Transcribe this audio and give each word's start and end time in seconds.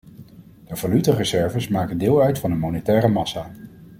De 0.67 0.75
valutareserves 0.75 1.67
maken 1.67 1.97
deel 1.97 2.21
uit 2.21 2.39
van 2.39 2.49
de 2.51 2.57
monetaire 2.57 3.07
massa. 3.07 3.51